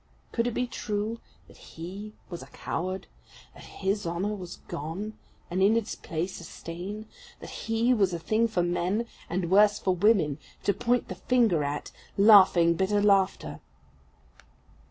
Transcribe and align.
Could 0.31 0.47
it 0.47 0.55
be 0.55 0.65
true 0.65 1.19
that 1.47 1.57
he 1.57 2.15
was 2.27 2.41
a 2.41 2.47
coward? 2.47 3.05
that 3.53 3.61
his 3.65 4.07
honour 4.07 4.33
was 4.35 4.55
gone, 4.67 5.13
and 5.51 5.61
in 5.61 5.77
its 5.77 5.93
place 5.93 6.39
a 6.39 6.43
stain? 6.43 7.05
that 7.39 7.51
he 7.67 7.93
was 7.93 8.11
a 8.11 8.17
thing 8.17 8.47
for 8.47 8.63
men 8.63 9.05
and 9.29 9.51
worse, 9.51 9.77
for 9.77 9.93
women 9.95 10.39
to 10.63 10.73
point 10.73 11.07
the 11.07 11.13
finger 11.13 11.63
at, 11.63 11.91
laughing 12.17 12.73
bitter 12.73 12.99
laughter? 12.99 13.59